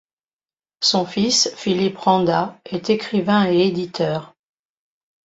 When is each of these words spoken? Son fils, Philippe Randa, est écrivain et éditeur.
Son 0.79 1.05
fils, 1.05 1.53
Philippe 1.55 1.99
Randa, 1.99 2.59
est 2.65 2.89
écrivain 2.89 3.47
et 3.47 3.59
éditeur. 3.67 4.33